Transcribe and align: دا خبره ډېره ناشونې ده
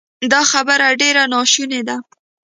دا 0.31 0.41
خبره 0.51 0.87
ډېره 1.01 1.23
ناشونې 1.33 1.81
ده 1.87 1.95